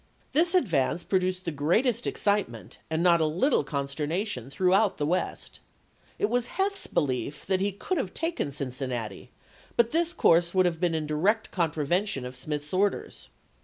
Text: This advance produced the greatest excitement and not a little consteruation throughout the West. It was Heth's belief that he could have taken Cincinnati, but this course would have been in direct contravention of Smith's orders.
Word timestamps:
This 0.33 0.55
advance 0.55 1.03
produced 1.03 1.45
the 1.45 1.51
greatest 1.51 2.07
excitement 2.07 2.79
and 2.89 3.03
not 3.03 3.21
a 3.21 3.27
little 3.27 3.63
consteruation 3.63 4.49
throughout 4.49 4.97
the 4.97 5.05
West. 5.05 5.59
It 6.17 6.27
was 6.27 6.47
Heth's 6.57 6.87
belief 6.87 7.45
that 7.45 7.61
he 7.61 7.71
could 7.71 7.99
have 7.99 8.11
taken 8.15 8.49
Cincinnati, 8.49 9.29
but 9.77 9.91
this 9.91 10.11
course 10.11 10.55
would 10.55 10.65
have 10.65 10.79
been 10.81 10.95
in 10.95 11.05
direct 11.05 11.51
contravention 11.51 12.25
of 12.25 12.35
Smith's 12.35 12.73
orders. 12.73 13.29